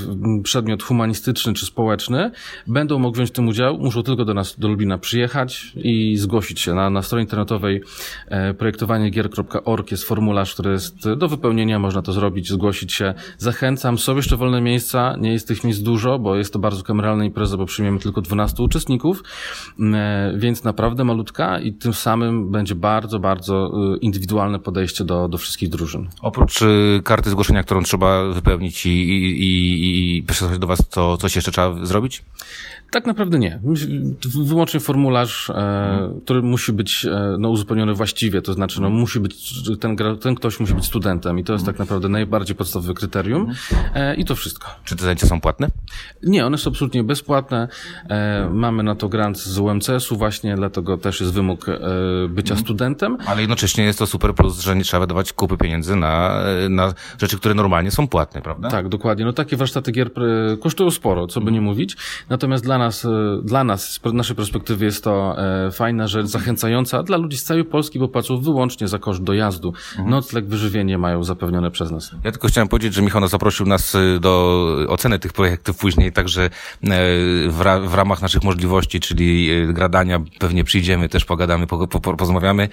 przedmiot 0.43 0.83
humanistyczny 0.83 1.53
czy 1.53 1.65
społeczny, 1.65 2.31
będą 2.67 2.99
mogły 2.99 3.15
wziąć 3.15 3.29
w 3.29 3.33
tym 3.33 3.47
udział, 3.47 3.77
muszą 3.77 4.03
tylko 4.03 4.25
do 4.25 4.33
nas, 4.33 4.59
do 4.59 4.67
Lubina 4.67 4.97
przyjechać 4.97 5.71
i 5.75 6.17
zgłosić 6.17 6.59
się. 6.59 6.73
Na, 6.73 6.89
na 6.89 7.01
stronie 7.01 7.23
internetowej 7.23 7.81
e, 8.27 8.53
projektowaniegier.org 8.53 9.91
jest 9.91 10.03
formularz, 10.03 10.53
który 10.53 10.71
jest 10.71 11.13
do 11.13 11.27
wypełnienia, 11.27 11.79
można 11.79 12.01
to 12.01 12.13
zrobić, 12.13 12.49
zgłosić 12.49 12.93
się. 12.93 13.13
Zachęcam, 13.37 13.97
są 13.97 14.15
jeszcze 14.15 14.37
wolne 14.37 14.61
miejsca, 14.61 15.15
nie 15.19 15.31
jest 15.31 15.47
tych 15.47 15.63
miejsc 15.63 15.81
dużo, 15.81 16.19
bo 16.19 16.35
jest 16.35 16.53
to 16.53 16.59
bardzo 16.59 16.83
kameralna 16.83 17.25
impreza, 17.25 17.57
bo 17.57 17.65
przyjmiemy 17.65 17.99
tylko 17.99 18.21
12 18.21 18.63
uczestników, 18.63 19.23
e, 19.79 20.33
więc 20.37 20.63
naprawdę 20.63 21.03
malutka 21.03 21.59
i 21.59 21.73
tym 21.73 21.93
samym 21.93 22.51
będzie 22.51 22.75
bardzo, 22.75 23.19
bardzo 23.19 23.71
e, 23.93 23.97
indywidualne 23.97 24.59
podejście 24.59 25.03
do, 25.03 25.27
do 25.27 25.37
wszystkich 25.37 25.69
drużyn. 25.69 26.07
Oprócz 26.21 26.61
y, 26.61 27.01
karty 27.03 27.29
zgłoszenia, 27.29 27.46
którą 27.63 27.83
trzeba 27.83 28.23
wypełnić 28.23 28.85
i, 28.85 28.89
i, 28.89 29.43
i, 29.43 30.17
i 30.17 30.23
przesłać 30.23 30.59
do 30.59 30.67
Was, 30.67 30.79
to 30.89 31.17
coś 31.17 31.35
jeszcze 31.35 31.51
trzeba 31.51 31.85
zrobić? 31.85 32.23
Tak 32.91 33.05
naprawdę 33.05 33.39
nie. 33.39 33.59
Wyłącznie 34.43 34.79
formularz, 34.79 35.49
e, 35.49 36.19
który 36.23 36.41
musi 36.41 36.73
być 36.73 37.05
e, 37.05 37.35
no, 37.39 37.49
uzupełniony 37.49 37.93
właściwie, 37.93 38.41
to 38.41 38.53
znaczy 38.53 38.81
no, 38.81 38.89
musi 38.89 39.19
być, 39.19 39.53
ten, 39.79 39.97
ten 40.21 40.35
ktoś 40.35 40.59
musi 40.59 40.73
być 40.73 40.85
studentem 40.85 41.39
i 41.39 41.43
to 41.43 41.53
jest 41.53 41.65
tak 41.65 41.79
naprawdę 41.79 42.09
najbardziej 42.09 42.55
podstawowe 42.55 42.93
kryterium 42.93 43.51
e, 43.95 44.15
i 44.15 44.25
to 44.25 44.35
wszystko. 44.35 44.67
Czy 44.83 44.95
te 44.95 45.03
zajęcia 45.03 45.27
są 45.27 45.41
płatne? 45.41 45.67
Nie, 46.23 46.45
one 46.45 46.57
są 46.57 46.71
absolutnie 46.71 47.03
bezpłatne. 47.03 47.67
E, 48.09 48.49
mamy 48.53 48.83
na 48.83 48.95
to 48.95 49.09
grant 49.09 49.37
z 49.37 49.59
UMCS-u 49.59 50.17
właśnie, 50.17 50.55
dlatego 50.55 50.97
też 50.97 51.21
jest 51.21 51.33
wymóg 51.33 51.69
e, 51.69 51.79
bycia 52.29 52.53
mhm. 52.53 52.65
studentem. 52.65 53.17
Ale 53.25 53.41
jednocześnie 53.41 53.83
jest 53.83 53.99
to 53.99 54.07
super 54.07 54.35
plus, 54.35 54.59
że 54.59 54.75
nie 54.75 54.83
trzeba 54.83 55.01
wydawać 55.01 55.33
kupy 55.33 55.57
pieniędzy 55.57 55.95
na, 55.95 56.43
na 56.69 56.93
rzeczy, 57.17 57.37
które 57.37 57.53
normalnie 57.53 57.91
są 57.91 58.07
płatne, 58.07 58.41
prawda? 58.41 58.69
Tak, 58.69 58.89
dokładnie. 58.89 59.25
No 59.25 59.33
takie 59.33 59.57
warsztaty 59.57 59.91
gier 59.91 60.07
e, 60.07 60.57
kosztują 60.57 60.91
sporo, 60.91 61.27
co 61.27 61.41
by 61.41 61.51
nie 61.51 61.61
mówić. 61.61 61.97
Natomiast 62.29 62.63
dla 62.63 62.76
nas, 62.77 63.05
e, 63.05 63.09
dla 63.43 63.63
nas, 63.63 63.91
z 63.91 64.13
naszej 64.13 64.35
perspektywy 64.35 64.85
jest 64.85 65.03
to 65.03 65.35
e, 65.67 65.71
fajna 65.71 66.07
rzecz, 66.07 66.25
zachęcająca 66.27 67.03
dla 67.03 67.17
ludzi 67.17 67.37
z 67.37 67.43
całej 67.43 67.65
Polski, 67.65 67.99
bo 67.99 68.07
płacą 68.07 68.37
wyłącznie 68.37 68.87
za 68.87 68.99
koszt 68.99 69.23
dojazdu. 69.23 69.73
Mhm. 69.91 70.09
Nocleg, 70.09 70.45
wyżywienie 70.45 70.97
mają 70.97 71.23
zapewnione 71.23 71.71
przez 71.71 71.91
nas. 71.91 72.11
Ja 72.23 72.31
tylko 72.31 72.47
chciałem 72.47 72.67
powiedzieć, 72.67 72.93
że 72.93 73.01
Michał 73.01 73.21
nas 73.21 73.31
zaprosił 73.31 73.65
nas 73.65 73.95
e, 73.95 74.19
do 74.19 74.67
oceny 74.87 75.19
tych 75.19 75.33
projektów 75.33 75.77
później, 75.77 76.11
także 76.11 76.49
w, 77.49 77.57
ra 77.61 77.79
w 77.79 77.93
ramach 77.93 78.21
naszych 78.21 78.43
możliwości, 78.43 78.99
czyli 78.99 79.49
gradania, 79.73 80.19
pewnie 80.39 80.63
przyjdziemy, 80.63 81.09
też 81.09 81.25
pogadamy, 81.25 81.67
po, 81.67 81.87
po, 81.87 81.99
porozmawiamy. 81.99 82.69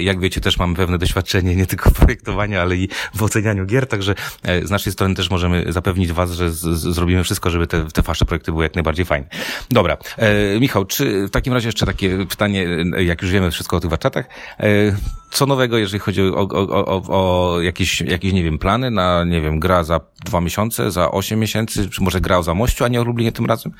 Jak 0.00 0.20
wiecie, 0.20 0.40
też 0.40 0.58
mamy 0.58 0.74
pewne 0.74 0.98
doświadczenie 0.98 1.56
nie 1.56 1.66
tylko 1.66 1.90
w 1.90 1.92
projektowaniu, 1.92 2.60
ale 2.60 2.76
i 2.76 2.88
w 3.14 3.22
ocenianiu 3.22 3.66
gier, 3.66 3.86
także 3.86 4.14
z 4.62 4.70
naszej 4.70 4.92
strony 4.92 5.14
też 5.14 5.30
możemy 5.30 5.72
zapewnić 5.72 6.12
Was, 6.12 6.32
że 6.32 6.50
z, 6.50 6.60
z, 6.60 6.94
zrobimy 6.94 7.24
wszystko, 7.24 7.50
żeby 7.50 7.66
te, 7.66 7.84
te 7.84 8.02
wasze 8.02 8.24
projekty 8.24 8.52
były 8.52 8.64
jak 8.64 8.74
najbardziej 8.74 9.06
fajne. 9.06 9.26
Dobra. 9.70 9.96
E, 10.16 10.60
Michał, 10.60 10.84
czy 10.84 11.28
w 11.28 11.30
takim 11.30 11.52
razie 11.52 11.68
jeszcze 11.68 11.86
takie 11.86 12.26
pytanie, 12.26 12.66
jak 12.98 13.22
już 13.22 13.30
wiemy 13.30 13.50
wszystko 13.50 13.76
o 13.76 13.80
tych 13.80 13.90
warsztatach, 13.90 14.26
e, 14.60 14.66
co 15.30 15.46
nowego, 15.46 15.78
jeżeli 15.78 16.00
chodzi 16.00 16.22
o, 16.22 16.34
o, 16.34 16.86
o, 16.86 17.02
o 17.08 17.60
jakieś, 17.60 18.00
jakieś, 18.00 18.32
nie 18.32 18.44
wiem, 18.44 18.58
plany 18.58 18.90
na, 18.90 19.24
nie 19.24 19.40
wiem, 19.40 19.60
gra 19.60 19.84
za 19.84 20.00
dwa 20.24 20.40
miesiące, 20.40 20.90
za 20.90 21.10
osiem 21.10 21.40
miesięcy, 21.40 21.90
czy 21.90 22.02
może 22.02 22.20
gra 22.20 22.38
o 22.38 22.42
Zamościu, 22.42 22.84
a 22.84 22.88
nie 22.88 23.00
o 23.00 23.04
Lublinie 23.04 23.32
tym 23.32 23.46
razem? 23.46 23.72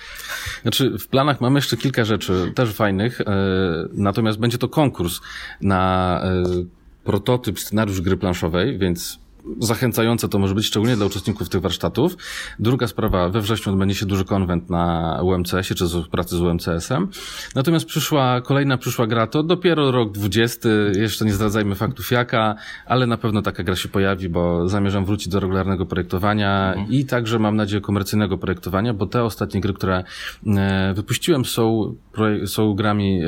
Znaczy, 0.63 0.99
w 0.99 1.09
planach 1.09 1.41
mamy 1.41 1.59
jeszcze 1.59 1.77
kilka 1.77 2.05
rzeczy, 2.05 2.53
też 2.55 2.73
fajnych, 2.73 3.21
e, 3.21 3.25
natomiast 3.93 4.39
będzie 4.39 4.59
to 4.59 4.69
konkurs 4.69 5.21
na 5.61 6.21
e, 6.25 6.45
prototyp, 7.05 7.61
scenariusz 7.61 8.01
gry 8.01 8.17
planszowej, 8.17 8.79
więc 8.79 9.24
zachęcające 9.59 10.29
to 10.29 10.39
może 10.39 10.55
być, 10.55 10.67
szczególnie 10.67 10.97
dla 10.97 11.07
uczestników 11.07 11.49
tych 11.49 11.61
warsztatów. 11.61 12.17
Druga 12.59 12.87
sprawa, 12.87 13.29
we 13.29 13.41
wrześniu 13.41 13.73
odbędzie 13.73 13.95
się 13.95 14.07
duży 14.07 14.25
konwent 14.25 14.71
na 14.71 15.19
UMCS-ie, 15.23 15.77
czy 15.77 15.85
pracy 16.11 16.37
z 16.37 16.41
UMCS-em. 16.41 17.09
Natomiast 17.55 17.87
przyszła, 17.87 18.41
kolejna 18.41 18.79
przyszła 18.79 19.07
gra 19.07 19.27
to 19.27 19.43
dopiero 19.43 19.91
rok 19.91 20.13
20, 20.13 20.69
jeszcze 20.97 21.25
nie 21.25 21.33
zdradzajmy 21.33 21.75
faktów 21.75 22.11
jaka, 22.11 22.55
ale 22.87 23.07
na 23.07 23.17
pewno 23.17 23.43
taka 23.43 23.63
gra 23.63 23.77
się 23.77 23.89
pojawi, 23.89 24.29
bo 24.29 24.69
zamierzam 24.69 25.05
wrócić 25.05 25.29
do 25.29 25.41
regularnego 25.41 25.87
projektowania 25.87 26.73
mhm. 26.73 26.93
i 26.93 27.05
także 27.05 27.39
mam 27.39 27.57
nadzieję 27.57 27.81
komercyjnego 27.81 28.39
projektowania, 28.39 28.95
bo 28.95 29.07
te 29.07 29.25
ostatnie 29.25 29.61
gry, 29.61 29.73
które 29.73 30.05
e, 30.47 30.95
wypuściłem 30.95 31.45
są, 31.45 31.95
są 32.47 32.75
grami 32.75 33.21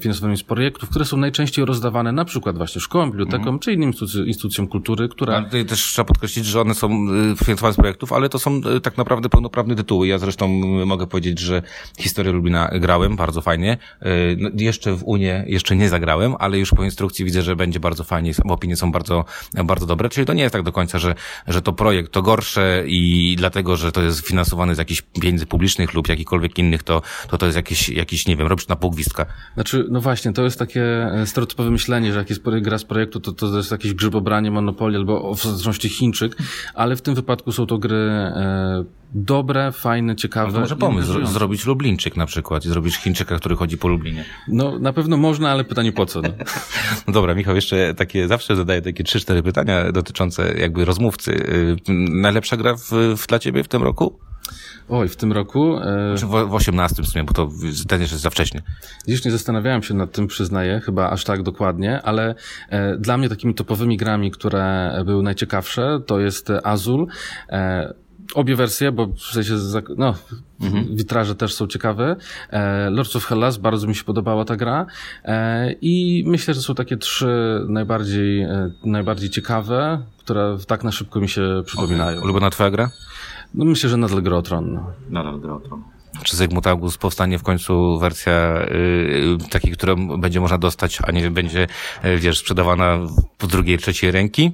finansowanymi 0.00 0.38
z 0.38 0.42
projektów, 0.42 0.88
które 0.88 1.04
są 1.04 1.16
najczęściej 1.16 1.64
rozdawane 1.64 2.12
na 2.12 2.24
przykład 2.24 2.56
właśnie 2.56 2.80
szkołom, 2.80 3.10
bibliotekom, 3.10 3.40
mhm. 3.40 3.58
czy 3.58 3.72
innym 3.72 3.92
instytucjom 4.26 4.68
kultury, 4.68 5.08
które 5.08 5.36
ale 5.36 5.44
tutaj 5.44 5.64
też 5.64 5.82
trzeba 5.82 6.06
podkreślić, 6.06 6.46
że 6.46 6.60
one 6.60 6.74
są 6.74 7.06
y, 7.32 7.44
finansowane 7.44 7.72
z 7.72 7.76
projektów, 7.76 8.12
ale 8.12 8.28
to 8.28 8.38
są 8.38 8.60
y, 8.76 8.80
tak 8.80 8.96
naprawdę 8.96 9.28
pełnoprawne 9.28 9.76
tytuły. 9.76 10.06
Ja 10.06 10.18
zresztą 10.18 10.46
y, 10.82 10.86
mogę 10.86 11.06
powiedzieć, 11.06 11.38
że 11.38 11.62
historię 11.98 12.32
Lublina 12.32 12.70
grałem 12.72 13.16
bardzo 13.16 13.40
fajnie. 13.40 13.76
No, 14.36 14.50
jeszcze 14.54 14.94
w 14.94 15.04
Unię 15.04 15.44
jeszcze 15.46 15.76
nie 15.76 15.88
zagrałem, 15.88 16.34
ale 16.38 16.58
już 16.58 16.70
po 16.70 16.84
instrukcji 16.84 17.24
widzę, 17.24 17.42
że 17.42 17.56
będzie 17.56 17.80
bardzo 17.80 18.04
fajnie, 18.04 18.32
opinie 18.44 18.76
są 18.76 18.92
bardzo, 18.92 19.24
bardzo 19.64 19.86
dobre. 19.86 20.08
Czyli 20.08 20.26
to 20.26 20.32
nie 20.32 20.42
jest 20.42 20.52
tak 20.52 20.62
do 20.62 20.72
końca, 20.72 20.98
że, 20.98 21.14
że 21.48 21.62
to 21.62 21.72
projekt 21.72 22.12
to 22.12 22.22
gorsze 22.22 22.84
i 22.86 23.34
dlatego, 23.38 23.76
że 23.76 23.92
to 23.92 24.02
jest 24.02 24.26
finansowane 24.26 24.74
z 24.74 24.78
jakichś 24.78 25.02
pieniędzy 25.02 25.46
publicznych 25.46 25.94
lub 25.94 26.08
jakichkolwiek 26.08 26.58
innych, 26.58 26.82
to 26.82 27.02
to, 27.28 27.38
to 27.38 27.46
jest 27.46 27.56
jakieś, 27.56 27.88
jakiś, 28.04 28.26
nie 28.26 28.36
wiem, 28.36 28.46
robisz 28.46 28.68
na 28.68 28.76
pół 28.76 28.90
gwizdka. 28.90 29.26
Znaczy, 29.54 29.86
no 29.90 30.00
właśnie, 30.00 30.32
to 30.32 30.42
jest 30.42 30.58
takie 30.58 30.84
e, 30.84 31.26
stereotypowe 31.26 31.70
myślenie, 31.70 32.12
że 32.12 32.18
jak 32.18 32.30
jest 32.30 32.42
gra 32.62 32.78
z 32.78 32.84
projektu, 32.84 33.20
to 33.20 33.32
to 33.32 33.56
jest 33.56 33.70
jakieś 33.70 33.94
grzybobranie, 33.94 34.50
monopolia 34.50 34.98
albo 34.98 35.34
w 35.34 35.42
zależności 35.42 35.88
Chińczyk, 35.88 36.36
ale 36.74 36.96
w 36.96 37.02
tym 37.02 37.14
wypadku 37.14 37.52
są 37.52 37.66
to 37.66 37.78
gry 37.78 37.96
e, 37.96 38.84
dobre, 39.14 39.72
fajne, 39.72 40.16
ciekawe. 40.16 40.52
No 40.52 40.60
może 40.60 40.76
pomysł, 40.76 41.26
zrobić 41.26 41.66
Lublinczyk 41.66 42.16
na 42.16 42.26
przykład 42.26 42.64
i 42.64 42.68
zrobić 42.68 42.96
Chińczyka, 42.96 43.38
który 43.38 43.56
chodzi 43.56 43.78
po 43.78 43.88
Lublinie. 43.88 44.24
No 44.48 44.78
na 44.78 44.92
pewno 44.92 45.16
można, 45.16 45.50
ale 45.50 45.64
pytanie 45.64 45.92
po 45.92 46.06
co? 46.06 46.22
No, 46.22 46.28
no 47.06 47.12
dobra, 47.12 47.34
Michał, 47.34 47.54
jeszcze 47.54 47.94
takie, 47.94 48.28
zawsze 48.28 48.56
zadaję 48.56 48.82
takie 48.82 49.04
trzy, 49.04 49.20
cztery 49.20 49.42
pytania 49.42 49.92
dotyczące 49.92 50.54
jakby 50.58 50.84
rozmówcy. 50.84 51.32
Y, 51.32 51.76
najlepsza 52.10 52.56
gra 52.56 52.76
w, 52.76 52.90
w 53.16 53.26
dla 53.26 53.38
ciebie 53.38 53.64
w 53.64 53.68
tym 53.68 53.82
roku? 53.82 54.18
Oj, 54.88 55.08
w 55.08 55.16
tym 55.16 55.32
roku. 55.32 55.76
E... 55.76 56.14
Czy 56.18 56.26
w, 56.26 56.30
w 56.30 56.54
18 56.54 57.02
w 57.02 57.06
sumie, 57.06 57.24
bo 57.24 57.32
to 57.32 57.48
ten 57.88 58.00
jeszcze 58.00 58.14
jest 58.14 58.22
za 58.22 58.30
wcześnie. 58.30 58.62
Dziś 59.08 59.24
nie 59.24 59.30
zastanawiałem 59.30 59.82
się 59.82 59.94
nad 59.94 60.12
tym, 60.12 60.26
przyznaję, 60.26 60.80
chyba 60.80 61.10
aż 61.10 61.24
tak 61.24 61.42
dokładnie, 61.42 62.02
ale 62.02 62.34
e, 62.68 62.96
dla 62.96 63.16
mnie 63.16 63.28
takimi 63.28 63.54
topowymi 63.54 63.96
grami, 63.96 64.30
które 64.30 64.92
były 65.06 65.22
najciekawsze, 65.22 66.00
to 66.06 66.20
jest 66.20 66.50
Azul. 66.64 67.06
E, 67.48 67.94
obie 68.34 68.56
wersje, 68.56 68.92
bo 68.92 69.06
w 69.06 69.20
sensie, 69.20 69.54
no, 69.96 70.14
mhm. 70.60 70.96
witraże 70.96 71.34
też 71.34 71.54
są 71.54 71.66
ciekawe. 71.66 72.16
E, 72.50 72.90
Lords 72.90 73.16
of 73.16 73.24
Hellas, 73.24 73.56
bardzo 73.56 73.86
mi 73.86 73.94
się 73.94 74.04
podobała 74.04 74.44
ta 74.44 74.56
gra. 74.56 74.86
E, 75.24 75.72
I 75.80 76.24
myślę, 76.26 76.54
że 76.54 76.60
są 76.62 76.74
takie 76.74 76.96
trzy 76.96 77.60
najbardziej, 77.68 78.46
najbardziej 78.84 79.30
ciekawe, 79.30 80.02
które 80.18 80.58
tak 80.66 80.84
na 80.84 80.92
szybko 80.92 81.20
mi 81.20 81.28
się 81.28 81.62
przypominają. 81.66 82.10
Okay. 82.10 82.24
Ulubiona 82.24 82.50
twoja 82.50 82.70
gra? 82.70 82.90
No 83.54 83.64
myślę, 83.64 83.90
że 83.90 83.96
nadal 83.96 84.22
gra 84.22 84.36
o 84.36 84.42
tron. 84.42 84.74
No. 84.74 84.92
Nadal 85.10 85.40
gra 85.40 85.54
o 85.54 85.60
tron. 85.60 85.82
Czy 86.22 86.36
Zygmunt 86.36 86.66
August 86.66 86.98
powstanie 86.98 87.38
w 87.38 87.42
końcu 87.42 87.98
wersja 87.98 88.32
yy, 88.70 89.38
takiej, 89.50 89.72
którą 89.72 90.20
będzie 90.20 90.40
można 90.40 90.58
dostać, 90.58 90.98
a 91.06 91.12
nie 91.12 91.30
będzie, 91.30 91.66
yy, 92.04 92.18
wiesz, 92.18 92.38
sprzedawana 92.38 92.98
po 93.38 93.46
drugiej, 93.46 93.78
trzeciej 93.78 94.10
ręki? 94.10 94.52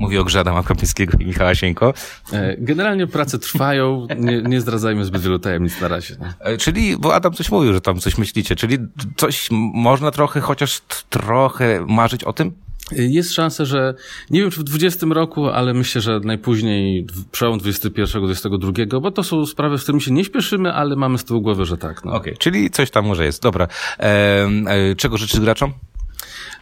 Mówię 0.00 0.20
o 0.20 0.24
grze 0.24 0.40
Adama 0.40 0.62
Kapińskiego 0.62 1.18
i 1.20 1.26
Michała 1.26 1.54
Sieńko. 1.54 1.94
E, 2.32 2.56
generalnie 2.58 3.06
prace 3.06 3.38
trwają, 3.38 4.06
nie, 4.18 4.42
nie 4.42 4.60
zdradzajmy 4.60 5.04
zbyt 5.04 5.22
wielu 5.22 5.38
tajemnic 5.38 5.80
na 5.80 5.88
razie. 5.88 6.16
E, 6.40 6.56
czyli, 6.56 6.96
bo 6.96 7.14
Adam 7.14 7.32
coś 7.32 7.50
mówił, 7.50 7.72
że 7.72 7.80
tam 7.80 7.98
coś 7.98 8.18
myślicie, 8.18 8.56
czyli 8.56 8.78
coś 9.16 9.48
można 9.74 10.10
trochę, 10.10 10.40
chociaż 10.40 10.80
trochę 11.10 11.86
marzyć 11.88 12.24
o 12.24 12.32
tym? 12.32 12.52
Jest 12.92 13.34
szansa, 13.34 13.64
że 13.64 13.94
nie 14.30 14.40
wiem 14.40 14.50
czy 14.50 14.60
w 14.60 14.64
20 14.64 15.06
roku, 15.10 15.46
ale 15.46 15.74
myślę, 15.74 16.00
że 16.00 16.20
najpóźniej 16.20 17.06
przełom 17.30 17.58
21-22, 17.58 19.00
bo 19.02 19.10
to 19.10 19.22
są 19.22 19.46
sprawy, 19.46 19.78
z 19.78 19.82
którymi 19.82 20.02
się 20.02 20.12
nie 20.12 20.24
śpieszymy, 20.24 20.72
ale 20.72 20.96
mamy 20.96 21.18
z 21.18 21.24
tyłu 21.24 21.42
głowy, 21.42 21.64
że 21.64 21.76
tak. 21.76 22.04
No. 22.04 22.12
Okej, 22.12 22.32
okay, 22.32 22.38
czyli 22.38 22.70
coś 22.70 22.90
tam 22.90 23.06
może 23.06 23.24
jest. 23.24 23.42
Dobra. 23.42 23.68
E, 23.98 24.48
e, 24.66 24.94
czego 24.94 25.16
życzysz 25.16 25.40
graczom? 25.40 25.72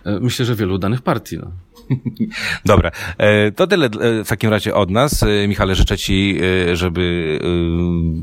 E, 0.04 0.20
myślę, 0.20 0.44
że 0.46 0.54
wielu 0.54 0.78
danych 0.78 1.02
partii. 1.02 1.38
No. 1.38 1.50
Dobra, 2.64 2.90
e, 3.18 3.52
to 3.52 3.66
tyle 3.66 3.86
e, 3.86 4.24
w 4.24 4.28
takim 4.28 4.50
razie 4.50 4.74
od 4.74 4.90
nas. 4.90 5.22
E, 5.22 5.48
Michale, 5.48 5.74
życzę 5.74 5.98
Ci, 5.98 6.40
żeby 6.72 7.06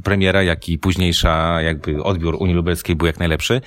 premiera, 0.03 0.43
jak 0.43 0.69
i 0.69 0.77
późniejsza 0.77 1.61
jakby 1.61 2.03
odbiór 2.03 2.35
Unii 2.39 2.55
Lubelskiej 2.55 2.95
był 2.95 3.07
jak 3.07 3.19
najlepszy. 3.19 3.61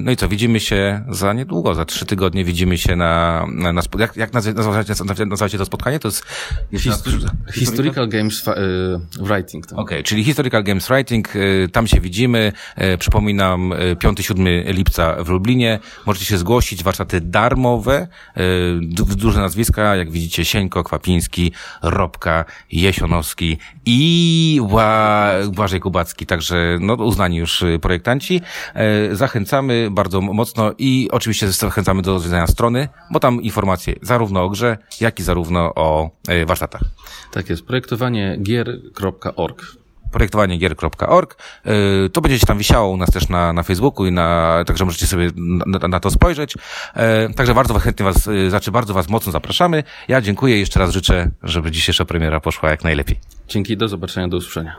No 0.00 0.10
i 0.10 0.16
co, 0.16 0.28
widzimy 0.28 0.60
się 0.60 1.04
za 1.08 1.32
niedługo, 1.32 1.74
za 1.74 1.84
trzy 1.84 2.06
tygodnie 2.06 2.44
widzimy 2.44 2.78
się 2.78 2.96
na, 2.96 3.46
na, 3.52 3.72
na 3.72 3.82
jak, 3.98 4.16
jak 4.16 4.32
nazywacie, 4.32 4.94
nazywacie 5.26 5.58
to 5.58 5.64
spotkanie? 5.64 5.98
To 5.98 6.08
jest... 6.08 6.24
Histor 6.78 7.12
historical 7.54 8.08
Games 8.08 8.44
Writing. 9.20 9.64
Okej, 9.66 9.82
okay, 9.82 10.02
czyli 10.02 10.24
Historical 10.24 10.64
Games 10.64 10.88
Writing, 10.88 11.28
tam 11.72 11.86
się 11.86 12.00
widzimy. 12.00 12.52
Przypominam, 12.98 13.72
5-7 13.94 14.74
lipca 14.74 15.24
w 15.24 15.28
Lublinie. 15.28 15.78
Możecie 16.06 16.26
się 16.26 16.38
zgłosić, 16.38 16.84
warsztaty 16.84 17.20
darmowe 17.20 18.08
duże 18.94 19.40
nazwiska, 19.40 19.96
jak 19.96 20.10
widzicie, 20.10 20.44
Sieńko, 20.44 20.84
Kwapiński, 20.84 21.52
Robka, 21.82 22.44
Jesionowski 22.72 23.58
i 23.86 24.60
Błażej 25.52 25.80
Kubacki, 25.80 26.26
także 26.26 26.78
no, 26.80 26.94
uznani 26.94 27.36
już 27.36 27.64
projektanci. 27.82 28.40
Zachęcamy 29.12 29.88
bardzo 29.90 30.20
mocno 30.20 30.72
i 30.78 31.08
oczywiście 31.12 31.52
zachęcamy 31.52 32.02
do 32.02 32.16
odwiedzenia 32.16 32.46
strony, 32.46 32.88
bo 33.10 33.20
tam 33.20 33.42
informacje 33.42 33.94
zarówno 34.02 34.44
o 34.44 34.48
grze, 34.48 34.78
jak 35.00 35.20
i 35.20 35.22
zarówno 35.22 35.74
o 35.74 36.10
warsztatach. 36.46 36.82
Tak 37.30 37.50
jest, 37.50 37.66
projektowaniegier.org 37.66 39.83
projektowaniegier.org. 40.14 41.36
Y, 42.06 42.10
to 42.10 42.20
będzie 42.20 42.38
się 42.38 42.46
tam 42.46 42.58
wisiało 42.58 42.88
u 42.88 42.96
nas 42.96 43.10
też 43.10 43.28
na, 43.28 43.52
na 43.52 43.62
Facebooku 43.62 44.06
i 44.06 44.12
na, 44.12 44.58
także 44.66 44.84
możecie 44.84 45.06
sobie 45.06 45.30
na, 45.36 45.88
na 45.88 46.00
to 46.00 46.10
spojrzeć. 46.10 46.54
Y, 46.56 47.34
także 47.34 47.54
bardzo 47.54 47.78
chętnie 47.78 48.04
was, 48.04 48.26
y, 48.26 48.50
znaczy 48.50 48.70
bardzo 48.70 48.94
was 48.94 49.08
mocno 49.08 49.32
zapraszamy. 49.32 49.82
Ja 50.08 50.20
dziękuję 50.20 50.58
jeszcze 50.58 50.80
raz 50.80 50.90
życzę, 50.90 51.30
żeby 51.42 51.70
dzisiejsza 51.70 52.04
premiera 52.04 52.40
poszła 52.40 52.70
jak 52.70 52.84
najlepiej. 52.84 53.18
Dzięki, 53.48 53.76
do 53.76 53.88
zobaczenia, 53.88 54.28
do 54.28 54.36
usłyszenia. 54.36 54.76